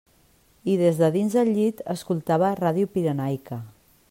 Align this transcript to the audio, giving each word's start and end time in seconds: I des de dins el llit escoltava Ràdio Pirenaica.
I 0.75 0.77
des 0.79 1.01
de 1.01 1.11
dins 1.17 1.37
el 1.43 1.53
llit 1.59 1.85
escoltava 1.97 2.53
Ràdio 2.65 2.93
Pirenaica. 2.97 3.65